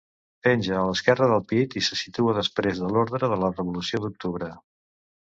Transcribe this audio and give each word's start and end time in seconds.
Penja 0.45 0.77
a 0.77 0.85
l'esquerra 0.85 1.27
del 1.31 1.43
pit 1.51 1.75
i 1.81 1.83
se 1.87 1.97
situa 1.99 2.33
després 2.37 2.81
de 2.85 2.89
l'Orde 2.95 3.21
de 3.25 3.39
la 3.43 3.51
Revolució 3.59 4.01
d'Octubre. 4.07 4.49